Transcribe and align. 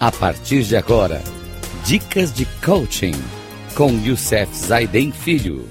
A 0.00 0.12
partir 0.12 0.62
de 0.62 0.76
agora, 0.76 1.20
dicas 1.84 2.32
de 2.32 2.46
coaching 2.64 3.14
com 3.76 3.90
Youssef 3.90 4.54
Zaiden 4.54 5.10
Filho. 5.10 5.64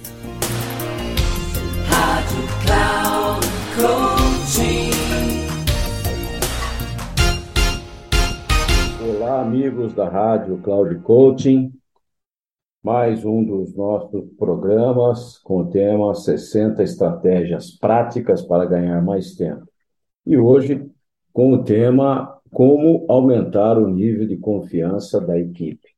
Rádio 1.88 2.43
Cloud 2.66 3.48
Coaching. 3.79 4.91
Olá, 9.02 9.43
amigos 9.43 9.93
da 9.93 10.09
Rádio 10.09 10.57
Cloud 10.57 10.99
Coaching. 11.03 11.71
Mais 12.84 13.23
um 13.23 13.45
dos 13.45 13.73
nossos 13.77 14.30
programas 14.38 15.38
com 15.38 15.62
o 15.62 15.70
tema 15.70 16.13
60 16.13 16.84
estratégias 16.84 17.71
práticas 17.71 18.41
para 18.41 18.66
ganhar 18.66 19.02
mais 19.02 19.35
tempo. 19.35 19.66
E 20.25 20.38
hoje 20.38 20.85
com 21.31 21.53
o 21.53 21.63
tema 21.63 22.37
como 22.51 23.05
aumentar 23.09 23.77
o 23.77 23.87
nível 23.87 24.27
de 24.27 24.37
confiança 24.37 25.19
da 25.19 25.37
equipe. 25.39 25.95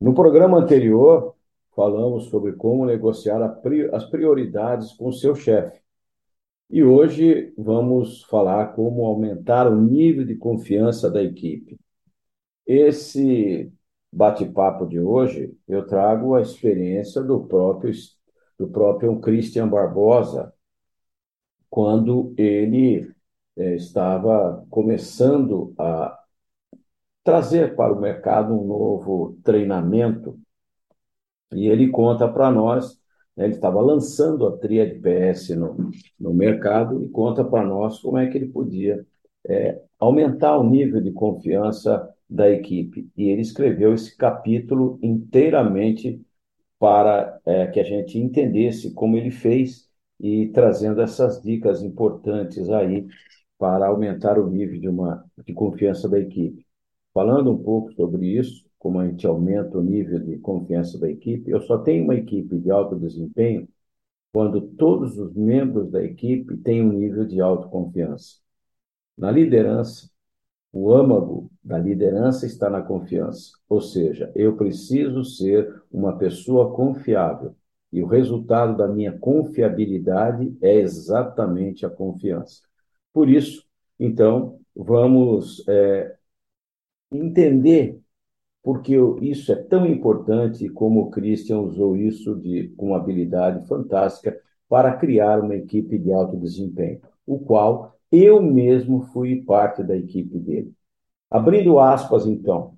No 0.00 0.14
programa 0.14 0.58
anterior, 0.58 1.34
falamos 1.74 2.26
sobre 2.26 2.52
como 2.52 2.86
negociar 2.86 3.42
as 3.92 4.04
prioridades 4.06 4.92
com 4.92 5.12
seu 5.12 5.34
chefe. 5.34 5.80
E 6.68 6.82
hoje 6.82 7.52
vamos 7.58 8.22
falar 8.24 8.74
como 8.74 9.04
aumentar 9.04 9.66
o 9.66 9.80
nível 9.80 10.24
de 10.24 10.36
confiança 10.36 11.10
da 11.10 11.22
equipe. 11.22 11.78
Esse 12.66 13.72
bate-papo 14.12 14.86
de 14.86 15.00
hoje, 15.00 15.56
eu 15.66 15.86
trago 15.86 16.34
a 16.34 16.40
experiência 16.40 17.22
do 17.22 17.44
próprio 17.44 17.92
do 18.58 18.68
próprio 18.68 19.18
Christian 19.20 19.66
Barbosa, 19.66 20.52
quando 21.70 22.34
ele 22.36 23.10
é, 23.56 23.74
estava 23.74 24.66
começando 24.70 25.74
a 25.78 26.18
trazer 27.24 27.74
para 27.76 27.92
o 27.92 28.00
mercado 28.00 28.54
um 28.54 28.66
novo 28.66 29.38
treinamento. 29.44 30.38
E 31.52 31.68
ele 31.68 31.88
conta 31.88 32.28
para 32.28 32.50
nós, 32.50 32.98
né, 33.36 33.44
ele 33.44 33.54
estava 33.54 33.80
lançando 33.80 34.46
a 34.46 34.56
Tríade 34.56 35.00
PS 35.00 35.50
no, 35.56 35.90
no 36.18 36.32
mercado 36.32 37.04
e 37.04 37.08
conta 37.08 37.44
para 37.44 37.64
nós 37.64 37.98
como 38.00 38.18
é 38.18 38.28
que 38.28 38.38
ele 38.38 38.48
podia 38.48 39.04
é, 39.48 39.80
aumentar 39.98 40.56
o 40.58 40.68
nível 40.68 41.00
de 41.00 41.12
confiança 41.12 42.08
da 42.28 42.48
equipe. 42.50 43.10
E 43.16 43.28
ele 43.28 43.42
escreveu 43.42 43.94
esse 43.94 44.16
capítulo 44.16 44.98
inteiramente 45.02 46.20
para 46.78 47.40
é, 47.44 47.66
que 47.66 47.80
a 47.80 47.84
gente 47.84 48.18
entendesse 48.18 48.92
como 48.94 49.16
ele 49.16 49.30
fez 49.30 49.88
e 50.18 50.48
trazendo 50.48 51.00
essas 51.00 51.42
dicas 51.42 51.82
importantes 51.82 52.68
aí 52.70 53.06
para 53.60 53.88
aumentar 53.88 54.38
o 54.38 54.48
nível 54.48 54.80
de, 54.80 54.88
uma, 54.88 55.22
de 55.46 55.52
confiança 55.52 56.08
da 56.08 56.18
equipe. 56.18 56.66
Falando 57.12 57.52
um 57.52 57.62
pouco 57.62 57.92
sobre 57.92 58.26
isso, 58.26 58.64
como 58.78 58.98
a 58.98 59.06
gente 59.06 59.26
aumenta 59.26 59.76
o 59.76 59.82
nível 59.82 60.18
de 60.18 60.38
confiança 60.38 60.98
da 60.98 61.10
equipe, 61.10 61.50
eu 61.50 61.60
só 61.60 61.76
tenho 61.76 62.04
uma 62.04 62.14
equipe 62.14 62.58
de 62.58 62.70
alto 62.70 62.96
desempenho 62.96 63.68
quando 64.32 64.62
todos 64.62 65.18
os 65.18 65.34
membros 65.34 65.90
da 65.90 66.02
equipe 66.02 66.56
têm 66.56 66.82
um 66.82 66.92
nível 66.92 67.26
de 67.26 67.38
autoconfiança. 67.38 68.36
Na 69.18 69.30
liderança, 69.30 70.08
o 70.72 70.90
âmago 70.94 71.50
da 71.62 71.76
liderança 71.76 72.46
está 72.46 72.70
na 72.70 72.80
confiança, 72.80 73.52
ou 73.68 73.82
seja, 73.82 74.32
eu 74.34 74.56
preciso 74.56 75.22
ser 75.22 75.82
uma 75.92 76.16
pessoa 76.16 76.72
confiável 76.72 77.54
e 77.92 78.02
o 78.02 78.06
resultado 78.06 78.74
da 78.78 78.88
minha 78.88 79.18
confiabilidade 79.18 80.56
é 80.62 80.76
exatamente 80.76 81.84
a 81.84 81.90
confiança. 81.90 82.69
Por 83.12 83.28
isso, 83.28 83.64
então, 83.98 84.60
vamos 84.74 85.64
é, 85.68 86.16
entender 87.12 88.00
porque 88.62 88.94
isso 89.22 89.52
é 89.52 89.56
tão 89.56 89.86
importante 89.86 90.68
como 90.68 91.00
o 91.02 91.10
Christian 91.10 91.60
usou 91.60 91.96
isso 91.96 92.36
de, 92.36 92.68
com 92.76 92.94
habilidade 92.94 93.66
fantástica 93.66 94.38
para 94.68 94.96
criar 94.96 95.40
uma 95.40 95.56
equipe 95.56 95.98
de 95.98 96.12
alto 96.12 96.36
desempenho, 96.36 97.00
o 97.26 97.38
qual 97.38 97.96
eu 98.12 98.42
mesmo 98.42 99.02
fui 99.12 99.42
parte 99.44 99.82
da 99.82 99.96
equipe 99.96 100.38
dele. 100.38 100.72
Abrindo 101.30 101.78
aspas, 101.78 102.26
então, 102.26 102.74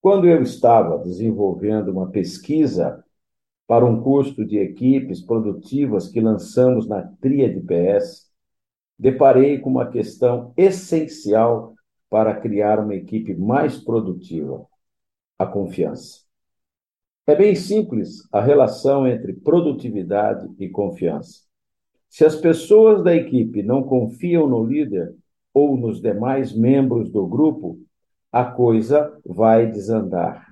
quando 0.00 0.26
eu 0.26 0.42
estava 0.42 0.98
desenvolvendo 0.98 1.90
uma 1.90 2.10
pesquisa 2.10 3.04
para 3.66 3.84
um 3.84 4.00
curso 4.02 4.44
de 4.44 4.58
equipes 4.58 5.20
produtivas 5.20 6.08
que 6.08 6.20
lançamos 6.20 6.88
na 6.88 7.02
Tríade 7.20 7.60
PS, 7.60 8.27
deparei 8.98 9.58
com 9.58 9.70
uma 9.70 9.90
questão 9.90 10.52
essencial 10.56 11.74
para 12.10 12.34
criar 12.40 12.80
uma 12.80 12.94
equipe 12.94 13.34
mais 13.34 13.78
produtiva: 13.78 14.66
a 15.38 15.46
confiança. 15.46 16.20
É 17.26 17.36
bem 17.36 17.54
simples 17.54 18.26
a 18.32 18.40
relação 18.40 19.06
entre 19.06 19.34
produtividade 19.34 20.48
e 20.58 20.68
confiança. 20.68 21.42
Se 22.08 22.24
as 22.24 22.34
pessoas 22.34 23.04
da 23.04 23.14
equipe 23.14 23.62
não 23.62 23.82
confiam 23.82 24.48
no 24.48 24.64
líder 24.64 25.14
ou 25.52 25.76
nos 25.76 26.00
demais 26.00 26.56
membros 26.56 27.10
do 27.10 27.26
grupo, 27.26 27.78
a 28.32 28.44
coisa 28.44 29.14
vai 29.24 29.70
desandar. 29.70 30.48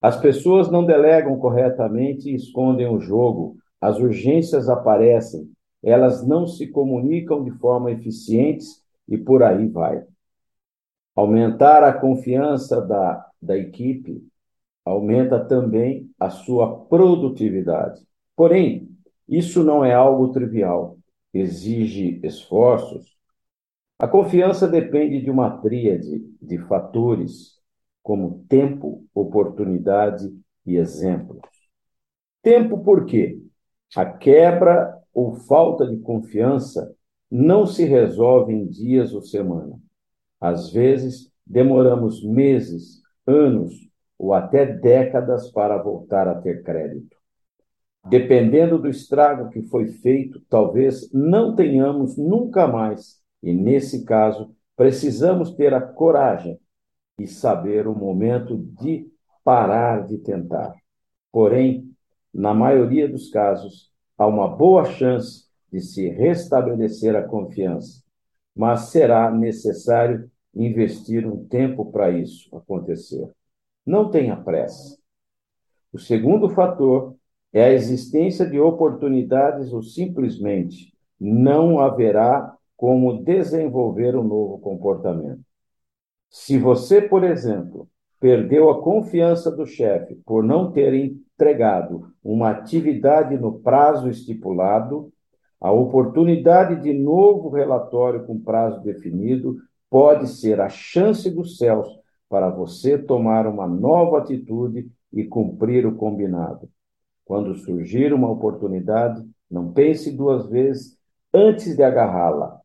As 0.00 0.16
pessoas 0.16 0.70
não 0.70 0.84
delegam 0.84 1.36
corretamente 1.38 2.30
e 2.30 2.34
escondem 2.34 2.88
o 2.88 3.00
jogo, 3.00 3.56
as 3.80 3.98
urgências 3.98 4.68
aparecem, 4.68 5.50
elas 5.82 6.26
não 6.26 6.46
se 6.46 6.68
comunicam 6.68 7.42
de 7.42 7.50
forma 7.58 7.90
eficiente 7.90 8.66
e 9.08 9.18
por 9.18 9.42
aí 9.42 9.66
vai. 9.66 10.04
Aumentar 11.14 11.82
a 11.82 11.92
confiança 11.92 12.80
da, 12.80 13.26
da 13.40 13.56
equipe 13.56 14.24
aumenta 14.84 15.44
também 15.44 16.10
a 16.18 16.30
sua 16.30 16.84
produtividade. 16.86 18.00
Porém, 18.36 18.88
isso 19.28 19.62
não 19.62 19.84
é 19.84 19.92
algo 19.94 20.32
trivial, 20.32 20.96
exige 21.32 22.20
esforços. 22.22 23.16
A 23.98 24.08
confiança 24.08 24.66
depende 24.66 25.20
de 25.20 25.30
uma 25.30 25.58
tríade 25.58 26.24
de 26.40 26.58
fatores, 26.58 27.60
como 28.02 28.44
tempo, 28.48 29.06
oportunidade 29.14 30.32
e 30.66 30.76
exemplos. 30.76 31.40
Tempo 32.42 32.82
por 32.82 33.06
quê? 33.06 33.38
A 33.94 34.04
quebra 34.04 35.01
ou 35.12 35.34
falta 35.34 35.86
de 35.86 35.98
confiança 35.98 36.94
não 37.30 37.66
se 37.66 37.84
resolve 37.84 38.52
em 38.52 38.66
dias 38.66 39.14
ou 39.14 39.22
semana. 39.22 39.78
Às 40.40 40.70
vezes, 40.70 41.30
demoramos 41.46 42.22
meses, 42.22 43.00
anos 43.26 43.72
ou 44.18 44.34
até 44.34 44.66
décadas 44.66 45.50
para 45.50 45.82
voltar 45.82 46.28
a 46.28 46.34
ter 46.34 46.62
crédito. 46.62 47.16
Dependendo 48.08 48.78
do 48.78 48.88
estrago 48.88 49.48
que 49.50 49.62
foi 49.62 49.86
feito, 49.86 50.40
talvez 50.48 51.10
não 51.12 51.54
tenhamos 51.54 52.16
nunca 52.16 52.66
mais, 52.66 53.20
e 53.42 53.52
nesse 53.52 54.04
caso, 54.04 54.54
precisamos 54.76 55.54
ter 55.54 55.72
a 55.72 55.80
coragem 55.80 56.58
e 57.18 57.26
saber 57.26 57.86
o 57.86 57.94
momento 57.94 58.56
de 58.80 59.06
parar 59.44 60.06
de 60.06 60.18
tentar. 60.18 60.74
Porém, 61.30 61.88
na 62.34 62.52
maioria 62.52 63.08
dos 63.08 63.28
casos, 63.28 63.91
há 64.16 64.26
uma 64.26 64.48
boa 64.48 64.84
chance 64.84 65.46
de 65.72 65.80
se 65.80 66.08
restabelecer 66.08 67.16
a 67.16 67.22
confiança, 67.22 68.02
mas 68.54 68.90
será 68.90 69.30
necessário 69.30 70.30
investir 70.54 71.26
um 71.26 71.44
tempo 71.46 71.90
para 71.90 72.10
isso 72.10 72.54
acontecer. 72.54 73.30
Não 73.84 74.10
tenha 74.10 74.36
pressa. 74.36 74.98
O 75.92 75.98
segundo 75.98 76.50
fator 76.50 77.16
é 77.52 77.64
a 77.64 77.72
existência 77.72 78.46
de 78.46 78.58
oportunidades 78.58 79.72
ou 79.72 79.82
simplesmente 79.82 80.92
não 81.20 81.78
haverá 81.78 82.56
como 82.76 83.22
desenvolver 83.22 84.16
um 84.16 84.24
novo 84.24 84.58
comportamento. 84.58 85.40
Se 86.30 86.58
você, 86.58 87.00
por 87.00 87.24
exemplo, 87.24 87.88
perdeu 88.22 88.70
a 88.70 88.80
confiança 88.80 89.50
do 89.50 89.66
chefe 89.66 90.14
por 90.24 90.44
não 90.44 90.70
ter 90.70 90.94
entregado 90.94 92.12
uma 92.22 92.50
atividade 92.50 93.36
no 93.36 93.58
prazo 93.58 94.08
estipulado, 94.08 95.12
a 95.60 95.72
oportunidade 95.72 96.80
de 96.80 96.92
novo 96.92 97.48
relatório 97.48 98.24
com 98.24 98.38
prazo 98.38 98.80
definido 98.80 99.56
pode 99.90 100.28
ser 100.28 100.60
a 100.60 100.68
chance 100.68 101.28
dos 101.32 101.58
céus 101.58 101.88
para 102.28 102.48
você 102.48 102.96
tomar 102.96 103.44
uma 103.44 103.66
nova 103.66 104.18
atitude 104.18 104.88
e 105.12 105.24
cumprir 105.24 105.84
o 105.84 105.96
combinado. 105.96 106.70
Quando 107.24 107.56
surgir 107.56 108.12
uma 108.12 108.30
oportunidade, 108.30 109.20
não 109.50 109.72
pense 109.72 110.12
duas 110.12 110.48
vezes 110.48 110.96
antes 111.34 111.74
de 111.74 111.82
agarrá-la, 111.82 112.60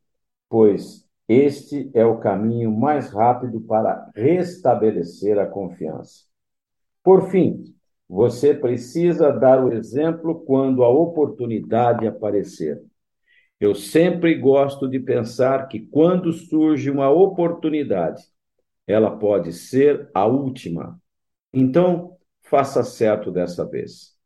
pois 0.48 1.04
este 1.28 1.90
é 1.92 2.06
o 2.06 2.18
caminho 2.18 2.72
mais 2.72 3.10
rápido 3.10 3.60
para 3.60 4.10
restabelecer 4.14 5.38
a 5.38 5.46
confiança. 5.46 6.24
Por 7.04 7.30
fim, 7.30 7.74
você 8.08 8.54
precisa 8.54 9.30
dar 9.30 9.62
o 9.62 9.70
exemplo 9.70 10.40
quando 10.46 10.82
a 10.82 10.88
oportunidade 10.88 12.06
aparecer. 12.06 12.82
Eu 13.60 13.74
sempre 13.74 14.34
gosto 14.36 14.88
de 14.88 14.98
pensar 14.98 15.68
que 15.68 15.80
quando 15.80 16.32
surge 16.32 16.90
uma 16.90 17.10
oportunidade, 17.10 18.22
ela 18.86 19.10
pode 19.10 19.52
ser 19.52 20.08
a 20.14 20.24
última. 20.24 20.98
Então, 21.52 22.16
faça 22.42 22.82
certo 22.82 23.30
dessa 23.30 23.66
vez. 23.66 24.16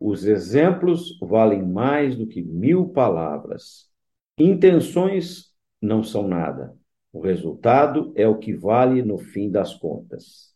Os 0.00 0.24
exemplos 0.24 1.16
valem 1.20 1.62
mais 1.62 2.16
do 2.16 2.26
que 2.26 2.42
mil 2.42 2.88
palavras. 2.88 3.88
Intenções 4.36 5.51
não 5.82 6.02
são 6.02 6.28
nada. 6.28 6.74
O 7.12 7.20
resultado 7.20 8.12
é 8.16 8.26
o 8.26 8.38
que 8.38 8.54
vale 8.54 9.02
no 9.02 9.18
fim 9.18 9.50
das 9.50 9.74
contas. 9.74 10.52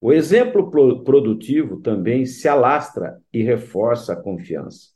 O 0.00 0.12
exemplo 0.12 0.70
produtivo 1.04 1.80
também 1.80 2.26
se 2.26 2.48
alastra 2.48 3.20
e 3.32 3.42
reforça 3.42 4.14
a 4.14 4.16
confiança. 4.16 4.90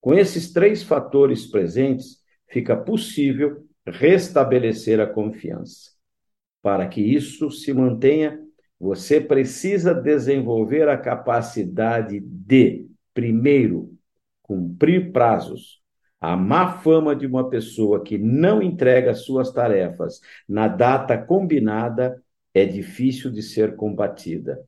Com 0.00 0.14
esses 0.14 0.52
três 0.52 0.82
fatores 0.82 1.46
presentes, 1.46 2.20
fica 2.48 2.76
possível 2.76 3.66
restabelecer 3.86 5.00
a 5.00 5.06
confiança. 5.06 5.90
Para 6.62 6.86
que 6.88 7.00
isso 7.00 7.50
se 7.50 7.72
mantenha, 7.72 8.38
você 8.78 9.20
precisa 9.20 9.92
desenvolver 9.92 10.88
a 10.88 10.96
capacidade 10.96 12.18
de, 12.20 12.86
primeiro, 13.12 13.94
cumprir 14.42 15.12
prazos. 15.12 15.79
A 16.20 16.36
má 16.36 16.72
fama 16.80 17.16
de 17.16 17.26
uma 17.26 17.48
pessoa 17.48 18.02
que 18.02 18.18
não 18.18 18.62
entrega 18.62 19.14
suas 19.14 19.50
tarefas 19.50 20.20
na 20.46 20.68
data 20.68 21.16
combinada 21.16 22.22
é 22.52 22.66
difícil 22.66 23.30
de 23.30 23.42
ser 23.42 23.74
combatida. 23.74 24.62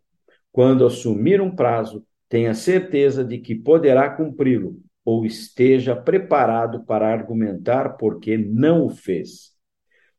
Quando 0.50 0.87
assumir 0.87 1.40
um 1.40 1.54
prazo, 1.54 2.06
tenha 2.28 2.54
certeza 2.54 3.22
de 3.22 3.38
que 3.38 3.54
poderá 3.54 4.08
cumpri-lo 4.08 4.81
ou 5.04 5.26
esteja 5.26 5.94
preparado 5.94 6.84
para 6.84 7.12
argumentar 7.12 7.96
porque 7.96 8.38
não 8.38 8.87
o 8.87 8.90
fez. 8.90 9.52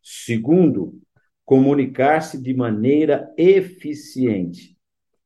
Segundo, 0.01 1.01
comunicar-se 1.45 2.39
de 2.39 2.53
maneira 2.53 3.33
eficiente. 3.37 4.77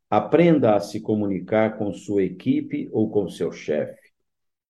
Aprenda 0.09 0.75
a 0.75 0.79
se 0.79 1.01
comunicar 1.01 1.77
com 1.77 1.91
sua 1.91 2.23
equipe 2.23 2.87
ou 2.93 3.09
com 3.09 3.27
seu 3.27 3.51
chefe. 3.51 4.06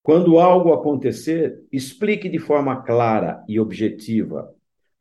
Quando 0.08 0.40
algo 0.40 0.72
acontecer, 0.72 1.62
explique 1.70 2.30
de 2.30 2.40
forma 2.40 2.82
clara 2.82 3.44
e 3.46 3.60
objetiva. 3.60 4.50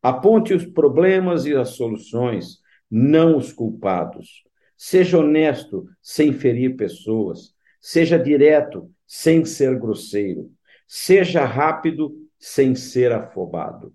Aponte 0.03 0.53
os 0.53 0.65
problemas 0.65 1.45
e 1.45 1.55
as 1.55 1.69
soluções, 1.69 2.59
não 2.91 3.37
os 3.37 3.53
culpados. 3.53 4.43
Seja 4.75 5.17
honesto, 5.17 5.87
sem 6.01 6.33
ferir 6.33 6.75
pessoas. 6.75 7.53
Seja 7.79 8.19
direto, 8.19 8.91
sem 9.07 9.45
ser 9.45 9.79
grosseiro. 9.79 10.51
Seja 10.85 11.45
rápido, 11.45 12.13
sem 12.37 12.75
ser 12.75 13.13
afobado. 13.13 13.93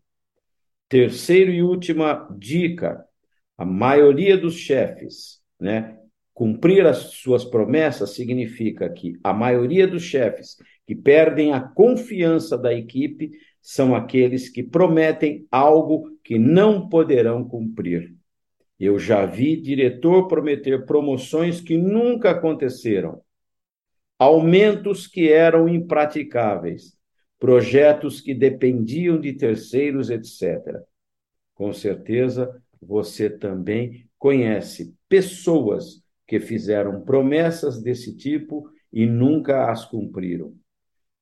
Terceiro 0.88 1.52
e 1.52 1.62
última 1.62 2.26
dica: 2.38 3.04
a 3.58 3.66
maioria 3.66 4.38
dos 4.38 4.54
chefes, 4.54 5.42
né? 5.60 5.98
Cumprir 6.32 6.86
as 6.86 6.96
suas 6.96 7.44
promessas 7.44 8.14
significa 8.14 8.88
que 8.88 9.20
a 9.22 9.34
maioria 9.34 9.86
dos 9.86 10.02
chefes 10.02 10.56
que 10.92 10.94
perdem 10.94 11.54
a 11.54 11.60
confiança 11.60 12.58
da 12.58 12.74
equipe 12.74 13.30
são 13.62 13.94
aqueles 13.94 14.50
que 14.50 14.62
prometem 14.62 15.46
algo 15.50 16.18
que 16.22 16.38
não 16.38 16.86
poderão 16.86 17.42
cumprir. 17.48 18.14
Eu 18.78 18.98
já 18.98 19.24
vi 19.24 19.56
diretor 19.56 20.28
prometer 20.28 20.84
promoções 20.84 21.62
que 21.62 21.78
nunca 21.78 22.32
aconteceram, 22.32 23.22
aumentos 24.18 25.06
que 25.06 25.32
eram 25.32 25.66
impraticáveis, 25.66 26.94
projetos 27.38 28.20
que 28.20 28.34
dependiam 28.34 29.18
de 29.18 29.32
terceiros, 29.32 30.10
etc. 30.10 30.78
Com 31.54 31.72
certeza, 31.72 32.62
você 32.82 33.30
também 33.30 34.06
conhece 34.18 34.94
pessoas 35.08 36.02
que 36.26 36.38
fizeram 36.38 37.00
promessas 37.00 37.80
desse 37.80 38.14
tipo 38.14 38.68
e 38.92 39.06
nunca 39.06 39.70
as 39.70 39.86
cumpriram. 39.86 40.54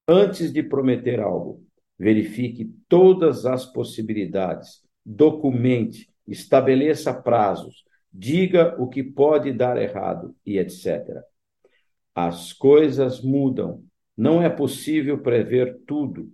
Antes 0.06 0.52
de 0.52 0.62
prometer 0.62 1.20
algo, 1.20 1.64
verifique 1.98 2.64
todas 2.88 3.46
as 3.46 3.66
possibilidades, 3.66 4.82
documente, 5.04 6.08
estabeleça 6.26 7.12
prazos, 7.12 7.84
diga 8.12 8.74
o 8.80 8.88
que 8.88 9.02
pode 9.02 9.52
dar 9.52 9.80
errado 9.80 10.34
e 10.44 10.58
etc. 10.58 11.22
As 12.14 12.52
coisas 12.52 13.20
mudam, 13.20 13.84
não 14.16 14.42
é 14.42 14.48
possível 14.48 15.18
prever 15.18 15.80
tudo, 15.86 16.32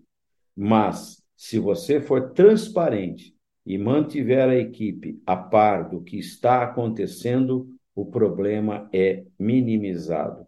mas 0.56 1.22
se 1.36 1.58
você 1.58 2.00
for 2.00 2.32
transparente 2.32 3.36
e 3.64 3.76
mantiver 3.76 4.48
a 4.48 4.56
equipe 4.56 5.20
a 5.26 5.36
par 5.36 5.90
do 5.90 6.00
que 6.00 6.18
está 6.18 6.62
acontecendo, 6.62 7.68
o 7.94 8.06
problema 8.06 8.88
é 8.92 9.24
minimizado. 9.38 10.46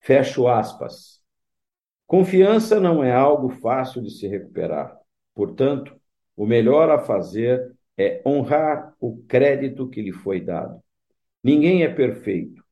Fecho 0.00 0.46
aspas. 0.46 1.17
Confiança 2.08 2.80
não 2.80 3.04
é 3.04 3.12
algo 3.12 3.50
fácil 3.50 4.00
de 4.00 4.10
se 4.10 4.26
recuperar. 4.26 4.98
Portanto, 5.34 5.94
o 6.34 6.46
melhor 6.46 6.88
a 6.88 6.98
fazer 6.98 7.76
é 7.98 8.22
honrar 8.24 8.94
o 8.98 9.18
crédito 9.24 9.86
que 9.86 10.00
lhe 10.00 10.10
foi 10.10 10.40
dado. 10.40 10.82
Ninguém 11.44 11.82
é 11.82 11.88
perfeito. 11.94 12.64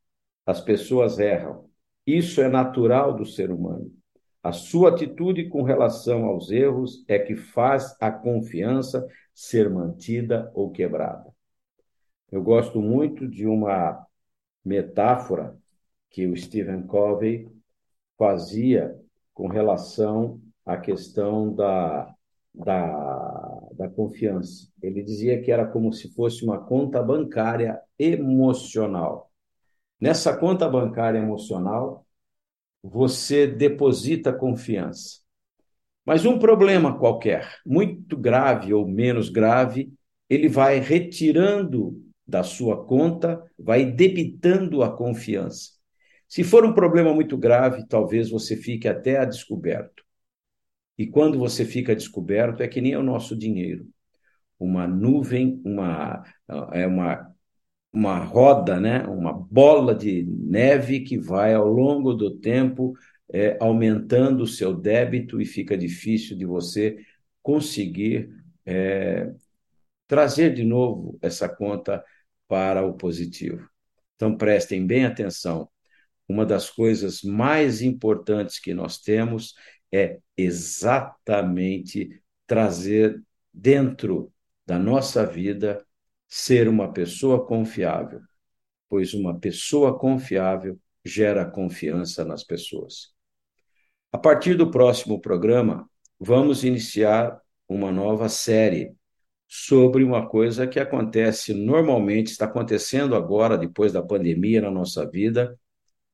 As 0.46 0.62
pessoas 0.62 1.18
erram. 1.18 1.68
Isso 2.06 2.40
é 2.40 2.48
natural 2.48 3.14
do 3.14 3.26
ser 3.26 3.50
humano. 3.50 3.92
A 4.42 4.52
sua 4.52 4.88
atitude 4.88 5.50
com 5.50 5.62
relação 5.62 6.24
aos 6.24 6.50
erros 6.50 7.04
é 7.06 7.18
que 7.18 7.36
faz 7.36 7.94
a 8.00 8.10
confiança 8.10 9.06
ser 9.34 9.68
mantida 9.68 10.50
ou 10.54 10.70
quebrada. 10.70 11.30
Eu 12.32 12.42
gosto 12.42 12.80
muito 12.80 13.28
de 13.28 13.46
uma 13.46 14.06
metáfora 14.64 15.54
que 16.08 16.26
o 16.26 16.34
Stephen 16.34 16.86
Covey 16.86 17.50
fazia 18.16 18.98
com 19.36 19.48
relação 19.48 20.40
à 20.64 20.78
questão 20.78 21.54
da, 21.54 22.10
da, 22.54 23.68
da 23.74 23.88
confiança. 23.90 24.72
Ele 24.82 25.02
dizia 25.02 25.40
que 25.42 25.52
era 25.52 25.66
como 25.66 25.92
se 25.92 26.12
fosse 26.14 26.42
uma 26.42 26.58
conta 26.58 27.02
bancária 27.02 27.78
emocional. 27.98 29.30
Nessa 30.00 30.34
conta 30.34 30.66
bancária 30.66 31.18
emocional, 31.18 32.06
você 32.82 33.46
deposita 33.46 34.32
confiança. 34.32 35.20
Mas 36.04 36.24
um 36.24 36.38
problema 36.38 36.98
qualquer, 36.98 37.58
muito 37.66 38.16
grave 38.16 38.72
ou 38.72 38.88
menos 38.88 39.28
grave, 39.28 39.92
ele 40.30 40.48
vai 40.48 40.78
retirando 40.78 42.02
da 42.26 42.42
sua 42.42 42.86
conta, 42.86 43.44
vai 43.58 43.84
debitando 43.84 44.82
a 44.82 44.90
confiança. 44.90 45.75
Se 46.28 46.42
for 46.42 46.64
um 46.64 46.74
problema 46.74 47.14
muito 47.14 47.36
grave, 47.36 47.86
talvez 47.86 48.30
você 48.30 48.56
fique 48.56 48.88
até 48.88 49.18
a 49.18 49.24
descoberto. 49.24 50.04
E 50.98 51.06
quando 51.06 51.38
você 51.38 51.64
fica 51.64 51.94
descoberto, 51.94 52.62
é 52.62 52.68
que 52.68 52.80
nem 52.80 52.96
o 52.96 53.02
nosso 53.02 53.36
dinheiro. 53.36 53.86
Uma 54.58 54.86
nuvem, 54.86 55.60
uma, 55.64 56.24
é 56.72 56.86
uma, 56.86 57.30
uma 57.92 58.18
roda, 58.18 58.80
né? 58.80 59.04
uma 59.06 59.32
bola 59.32 59.94
de 59.94 60.22
neve 60.24 61.00
que 61.00 61.18
vai 61.18 61.54
ao 61.54 61.68
longo 61.68 62.14
do 62.14 62.38
tempo 62.38 62.94
é, 63.32 63.58
aumentando 63.60 64.42
o 64.44 64.46
seu 64.46 64.74
débito 64.74 65.40
e 65.40 65.44
fica 65.44 65.76
difícil 65.76 66.36
de 66.36 66.46
você 66.46 66.96
conseguir 67.42 68.30
é, 68.64 69.32
trazer 70.08 70.54
de 70.54 70.64
novo 70.64 71.18
essa 71.20 71.48
conta 71.48 72.02
para 72.48 72.84
o 72.86 72.94
positivo. 72.94 73.68
Então 74.14 74.36
prestem 74.36 74.86
bem 74.86 75.04
atenção 75.04 75.68
uma 76.28 76.44
das 76.44 76.70
coisas 76.70 77.22
mais 77.22 77.82
importantes 77.82 78.58
que 78.58 78.74
nós 78.74 78.98
temos 78.98 79.54
é 79.92 80.18
exatamente 80.36 82.20
trazer 82.46 83.22
dentro 83.52 84.32
da 84.66 84.78
nossa 84.78 85.24
vida 85.24 85.84
ser 86.28 86.68
uma 86.68 86.92
pessoa 86.92 87.46
confiável, 87.46 88.20
pois 88.88 89.14
uma 89.14 89.38
pessoa 89.38 89.96
confiável 89.98 90.78
gera 91.04 91.44
confiança 91.44 92.24
nas 92.24 92.42
pessoas. 92.42 93.14
A 94.12 94.18
partir 94.18 94.54
do 94.54 94.70
próximo 94.70 95.20
programa, 95.20 95.88
vamos 96.18 96.64
iniciar 96.64 97.40
uma 97.68 97.92
nova 97.92 98.28
série 98.28 98.94
sobre 99.48 100.02
uma 100.02 100.26
coisa 100.28 100.66
que 100.66 100.80
acontece 100.80 101.54
normalmente, 101.54 102.28
está 102.28 102.46
acontecendo 102.46 103.14
agora, 103.14 103.56
depois 103.56 103.92
da 103.92 104.02
pandemia 104.02 104.60
na 104.60 104.70
nossa 104.70 105.08
vida, 105.08 105.56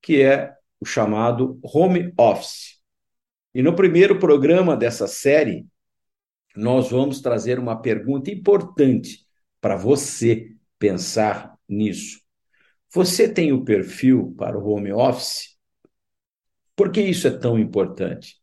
que 0.03 0.21
é 0.21 0.53
o 0.81 0.85
chamado 0.85 1.61
home 1.63 2.13
office. 2.19 2.83
E 3.55 3.63
no 3.63 3.77
primeiro 3.77 4.19
programa 4.19 4.77
dessa 4.77 5.07
série, 5.07 5.67
nós 6.57 6.91
vamos 6.91 7.21
trazer 7.21 7.59
uma 7.59 7.81
pergunta 7.81 8.31
importante 8.31 9.25
para 9.61 9.77
você 9.77 10.51
pensar 10.79 11.57
nisso. 11.69 12.21
Você 12.93 13.33
tem 13.33 13.53
o 13.53 13.65
perfil 13.65 14.35
para 14.37 14.59
o 14.59 14.69
home 14.69 14.93
office? 14.93 15.57
Por 16.75 16.91
que 16.91 17.01
isso 17.01 17.29
é 17.29 17.31
tão 17.31 17.59
importante? 17.59 18.37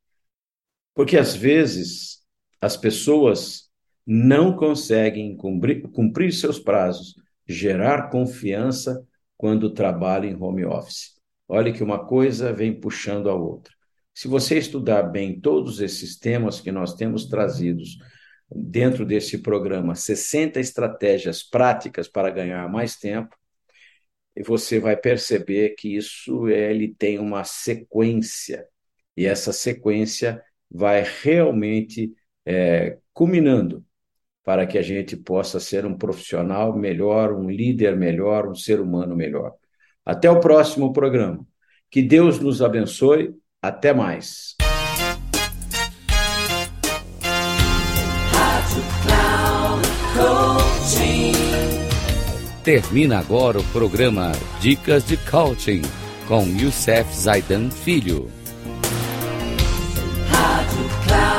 Porque 0.96 1.18
às 1.18 1.36
vezes 1.36 2.24
as 2.62 2.78
pessoas 2.78 3.70
não 4.06 4.56
conseguem 4.56 5.36
cumprir, 5.36 5.84
cumprir 5.92 6.32
seus 6.34 6.58
prazos, 6.58 7.16
gerar 7.48 8.10
confiança 8.10 9.06
quando 9.38 9.74
trabalham 9.74 10.32
em 10.32 10.42
home 10.42 10.66
office. 10.66 11.19
Olha 11.50 11.74
que 11.74 11.84
uma 11.84 12.06
coisa 12.06 12.54
vem 12.54 12.80
puxando 12.80 13.28
a 13.28 13.34
outra. 13.34 13.74
Se 14.14 14.28
você 14.28 14.58
estudar 14.58 15.02
bem 15.04 15.40
todos 15.40 15.82
esses 15.82 16.16
temas 16.16 16.62
que 16.62 16.72
nós 16.72 16.94
temos 16.94 17.26
trazidos 17.26 17.98
dentro 18.50 19.04
desse 19.04 19.40
programa, 19.40 19.96
60 19.96 20.60
estratégias 20.60 21.42
práticas 21.42 22.08
para 22.08 22.30
ganhar 22.30 22.70
mais 22.70 22.96
tempo, 22.96 23.36
você 24.46 24.80
vai 24.80 24.96
perceber 24.96 25.72
que 25.72 25.96
isso 25.96 26.48
ele 26.48 26.94
tem 26.94 27.18
uma 27.18 27.44
sequência 27.44 28.66
e 29.18 29.26
essa 29.26 29.52
sequência 29.52 30.42
vai 30.70 31.04
realmente 31.24 32.14
é, 32.46 32.98
culminando 33.12 33.84
para 34.44 34.68
que 34.68 34.78
a 34.78 34.82
gente 34.82 35.18
possa 35.18 35.60
ser 35.60 35.86
um 35.86 35.98
profissional 35.98 36.78
melhor, 36.78 37.34
um 37.34 37.50
líder 37.50 37.98
melhor, 37.98 38.48
um 38.48 38.56
ser 38.56 38.80
humano 38.80 39.16
melhor. 39.16 39.54
Até 40.06 40.30
o 40.30 40.40
próximo 40.40 40.92
programa. 40.94 41.46
Que 41.90 42.02
Deus 42.02 42.40
nos 42.40 42.62
abençoe. 42.62 43.34
Até 43.62 43.94
mais. 43.94 44.56
Termina 52.64 53.20
agora 53.20 53.60
o 53.60 53.64
programa 53.72 54.32
Dicas 54.60 55.06
de 55.06 55.18
Coaching 55.18 55.82
com 56.28 56.44
Youssef 56.44 57.12
Zaidan 57.16 57.72
Filho. 57.72 58.30
Rádio 60.30 60.90
Cloud 61.08 61.39